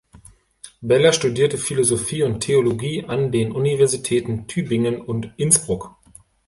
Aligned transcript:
Beller 0.81 1.13
studierte 1.13 1.59
Philosophie 1.59 2.23
und 2.23 2.39
Theologie 2.39 3.05
an 3.05 3.31
den 3.31 3.51
Universitäten 3.51 4.47
Tübingen 4.47 4.99
und 4.99 5.31
Innsbruck. 5.37 5.95